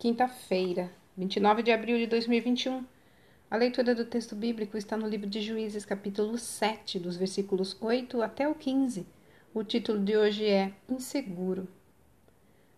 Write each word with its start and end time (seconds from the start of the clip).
Quinta-feira, 0.00 0.90
29 1.14 1.62
de 1.62 1.70
abril 1.70 1.98
de 1.98 2.06
2021. 2.06 2.86
A 3.50 3.56
leitura 3.58 3.94
do 3.94 4.06
texto 4.06 4.34
bíblico 4.34 4.78
está 4.78 4.96
no 4.96 5.06
livro 5.06 5.28
de 5.28 5.42
Juízes, 5.42 5.84
capítulo 5.84 6.38
7, 6.38 6.98
dos 6.98 7.18
versículos 7.18 7.76
8 7.78 8.22
até 8.22 8.48
o 8.48 8.54
15. 8.54 9.06
O 9.52 9.62
título 9.62 10.02
de 10.02 10.16
hoje 10.16 10.46
é 10.46 10.72
Inseguro. 10.88 11.68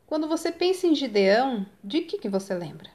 Quando 0.04 0.26
você 0.26 0.50
pensa 0.50 0.88
em 0.88 0.96
Gideão, 0.96 1.64
de 1.84 2.00
que, 2.00 2.18
que 2.18 2.28
você 2.28 2.54
lembra? 2.54 2.90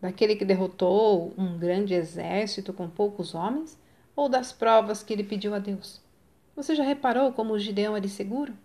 Daquele 0.00 0.34
que 0.34 0.44
derrotou 0.44 1.32
um 1.38 1.56
grande 1.56 1.94
exército 1.94 2.72
com 2.72 2.90
poucos 2.90 3.32
homens? 3.32 3.78
Ou 4.16 4.28
das 4.28 4.50
provas 4.50 5.04
que 5.04 5.12
ele 5.12 5.22
pediu 5.22 5.54
a 5.54 5.60
Deus? 5.60 6.02
Você 6.56 6.74
já 6.74 6.82
reparou 6.82 7.32
como 7.32 7.56
Gideão 7.56 7.96
era 7.96 8.04
inseguro? 8.04 8.58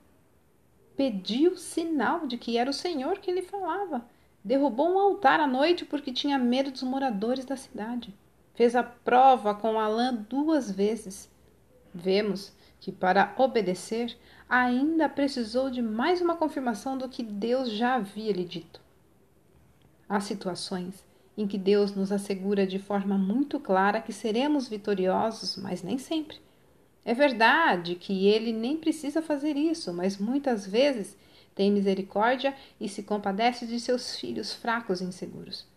Pediu 0.97 1.55
sinal 1.55 2.25
de 2.25 2.35
que 2.35 2.57
era 2.57 2.67
o 2.67 2.73
Senhor 2.73 3.19
que 3.19 3.31
lhe 3.31 3.43
falava 3.43 4.03
Derrubou 4.43 4.91
um 4.91 4.99
altar 4.99 5.39
à 5.39 5.47
noite 5.47 5.85
porque 5.85 6.11
tinha 6.11 6.37
medo 6.37 6.71
dos 6.71 6.83
moradores 6.83 7.45
da 7.45 7.55
cidade. 7.55 8.13
Fez 8.53 8.75
a 8.75 8.83
prova 8.83 9.55
com 9.55 9.79
Alã 9.79 10.13
duas 10.13 10.69
vezes. 10.69 11.31
Vemos 11.93 12.53
que, 12.79 12.91
para 12.91 13.33
obedecer, 13.37 14.17
ainda 14.49 15.07
precisou 15.07 15.69
de 15.69 15.81
mais 15.81 16.21
uma 16.21 16.35
confirmação 16.35 16.97
do 16.97 17.07
que 17.07 17.23
Deus 17.23 17.71
já 17.71 17.95
havia 17.95 18.33
lhe 18.33 18.43
dito. 18.43 18.81
Há 20.09 20.19
situações 20.19 21.05
em 21.37 21.47
que 21.47 21.57
Deus 21.57 21.95
nos 21.95 22.11
assegura 22.11 22.67
de 22.67 22.77
forma 22.77 23.17
muito 23.17 23.59
clara 23.59 24.01
que 24.01 24.13
seremos 24.13 24.67
vitoriosos, 24.67 25.57
mas 25.57 25.81
nem 25.81 25.97
sempre. 25.97 26.37
É 27.05 27.13
verdade 27.13 27.95
que 27.95 28.27
ele 28.27 28.53
nem 28.53 28.77
precisa 28.77 29.21
fazer 29.21 29.57
isso, 29.57 29.93
mas 29.93 30.17
muitas 30.17 30.65
vezes 30.65 31.17
tem 31.53 31.71
misericórdia 31.71 32.55
e 32.79 32.87
se 32.87 33.03
compadece 33.03 33.67
de 33.67 33.79
seus 33.79 34.17
filhos 34.17 34.53
fracos 34.53 35.01
e 35.01 35.03
inseguros. 35.03 35.67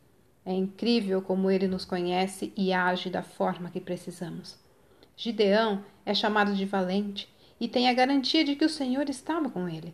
É 0.45 0.53
incrível 0.53 1.21
como 1.21 1.51
ele 1.51 1.67
nos 1.67 1.85
conhece 1.85 2.53
e 2.57 2.73
age 2.73 3.11
da 3.11 3.23
forma 3.23 3.71
que 3.71 3.81
precisamos. 3.81 4.57
Gideão 5.17 5.85
é 6.05 6.15
chamado 6.15 6.55
de 6.55 6.65
valente 6.65 7.29
e 7.59 7.67
tem 7.67 7.89
a 7.89 7.95
garantia 7.95 8.45
de 8.45 8.55
que 8.55 8.65
o 8.65 8.71
Senhor 8.71 9.09
estava 9.09 9.51
com 9.51 9.69
ele. 9.69 9.93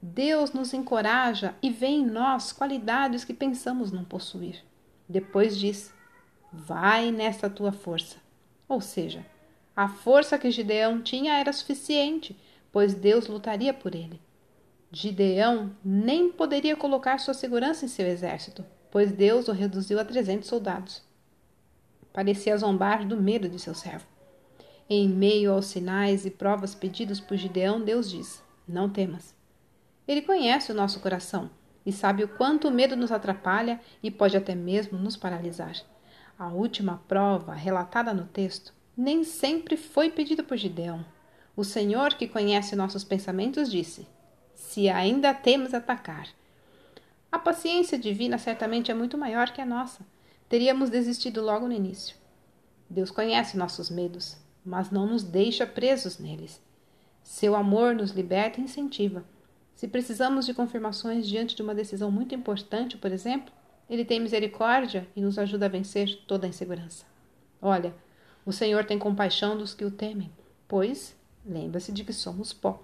Deus 0.00 0.52
nos 0.52 0.72
encoraja 0.72 1.54
e 1.60 1.70
vê 1.70 1.88
em 1.88 2.06
nós 2.06 2.52
qualidades 2.52 3.24
que 3.24 3.34
pensamos 3.34 3.90
não 3.90 4.04
possuir. 4.04 4.62
Depois 5.08 5.58
diz: 5.58 5.92
Vai 6.52 7.10
nesta 7.10 7.50
tua 7.50 7.72
força. 7.72 8.18
Ou 8.68 8.80
seja, 8.80 9.26
a 9.78 9.86
força 9.86 10.36
que 10.36 10.50
Gideão 10.50 11.00
tinha 11.00 11.38
era 11.38 11.52
suficiente, 11.52 12.36
pois 12.72 12.94
Deus 12.94 13.28
lutaria 13.28 13.72
por 13.72 13.94
ele. 13.94 14.20
Gideão 14.90 15.70
nem 15.84 16.32
poderia 16.32 16.74
colocar 16.74 17.16
sua 17.18 17.32
segurança 17.32 17.84
em 17.84 17.88
seu 17.88 18.04
exército, 18.04 18.66
pois 18.90 19.12
Deus 19.12 19.46
o 19.46 19.52
reduziu 19.52 20.00
a 20.00 20.04
trezentos 20.04 20.48
soldados. 20.48 21.00
Parecia 22.12 22.56
zombar 22.56 23.06
do 23.06 23.16
medo 23.16 23.48
de 23.48 23.60
seu 23.60 23.72
servo. 23.72 24.04
Em 24.90 25.08
meio 25.08 25.52
aos 25.52 25.66
sinais 25.66 26.26
e 26.26 26.30
provas 26.32 26.74
pedidos 26.74 27.20
por 27.20 27.36
Gideão, 27.36 27.80
Deus 27.80 28.10
diz: 28.10 28.42
Não 28.66 28.90
temas. 28.90 29.32
Ele 30.08 30.22
conhece 30.22 30.72
o 30.72 30.74
nosso 30.74 30.98
coração 30.98 31.52
e 31.86 31.92
sabe 31.92 32.24
o 32.24 32.28
quanto 32.28 32.66
o 32.66 32.72
medo 32.72 32.96
nos 32.96 33.12
atrapalha 33.12 33.80
e 34.02 34.10
pode 34.10 34.36
até 34.36 34.56
mesmo 34.56 34.98
nos 34.98 35.16
paralisar. 35.16 35.76
A 36.36 36.48
última 36.48 37.00
prova, 37.06 37.54
relatada 37.54 38.12
no 38.12 38.24
texto, 38.24 38.76
nem 38.98 39.22
sempre 39.22 39.76
foi 39.76 40.10
pedida 40.10 40.42
por 40.42 40.56
Gideão. 40.56 41.06
O 41.56 41.62
Senhor, 41.62 42.14
que 42.14 42.26
conhece 42.26 42.74
nossos 42.74 43.04
pensamentos, 43.04 43.70
disse: 43.70 44.08
se 44.56 44.88
ainda 44.88 45.32
temos 45.32 45.72
atacar. 45.72 46.28
A 47.30 47.38
paciência 47.38 47.96
divina 47.96 48.38
certamente 48.38 48.90
é 48.90 48.94
muito 48.94 49.16
maior 49.16 49.52
que 49.52 49.60
a 49.60 49.66
nossa. 49.66 50.04
Teríamos 50.48 50.90
desistido 50.90 51.40
logo 51.40 51.68
no 51.68 51.72
início. 51.72 52.16
Deus 52.90 53.10
conhece 53.10 53.56
nossos 53.56 53.88
medos, 53.88 54.36
mas 54.64 54.90
não 54.90 55.06
nos 55.06 55.22
deixa 55.22 55.64
presos 55.64 56.18
neles. 56.18 56.60
Seu 57.22 57.54
amor 57.54 57.94
nos 57.94 58.10
liberta 58.10 58.60
e 58.60 58.64
incentiva. 58.64 59.24
Se 59.76 59.86
precisamos 59.86 60.44
de 60.44 60.54
confirmações 60.54 61.28
diante 61.28 61.54
de 61.54 61.62
uma 61.62 61.74
decisão 61.74 62.10
muito 62.10 62.34
importante, 62.34 62.96
por 62.96 63.12
exemplo, 63.12 63.52
ele 63.88 64.04
tem 64.04 64.18
misericórdia 64.18 65.06
e 65.14 65.20
nos 65.20 65.38
ajuda 65.38 65.66
a 65.66 65.68
vencer 65.68 66.24
toda 66.26 66.46
a 66.46 66.50
insegurança. 66.50 67.04
Olha, 67.62 67.94
o 68.44 68.52
Senhor 68.52 68.84
tem 68.84 68.98
compaixão 68.98 69.56
dos 69.56 69.74
que 69.74 69.84
o 69.84 69.90
temem, 69.90 70.30
pois 70.66 71.16
lembra-se 71.44 71.92
de 71.92 72.04
que 72.04 72.12
somos 72.12 72.52
pó. 72.52 72.82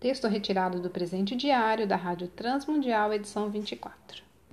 Texto 0.00 0.26
retirado 0.26 0.80
do 0.80 0.90
presente 0.90 1.36
diário 1.36 1.86
da 1.86 1.96
Rádio 1.96 2.26
Transmundial, 2.28 3.12
edição 3.12 3.48
24. 3.50 4.31